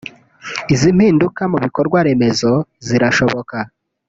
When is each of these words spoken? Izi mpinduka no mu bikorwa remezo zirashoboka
Izi 0.73 0.89
mpinduka 0.97 1.41
no 1.43 1.49
mu 1.51 1.57
bikorwa 1.65 1.97
remezo 2.07 2.51
zirashoboka 2.87 3.57